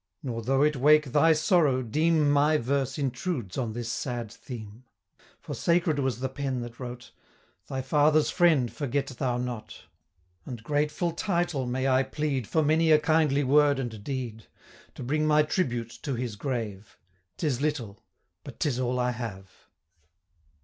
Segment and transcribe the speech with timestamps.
[0.23, 4.83] Nor, though it wake thy sorrow, deem My verse intrudes on this sad theme;
[5.39, 7.11] for sacred was the pen that wrote,
[7.67, 9.83] 150 'Thy father's friend forget thou not:'
[10.43, 14.47] And grateful title may I plead, For many a kindly word and deed,
[14.95, 16.97] To bring my tribute to his grave:
[17.37, 18.03] 'Tis little
[18.43, 19.51] but 'tis all I have.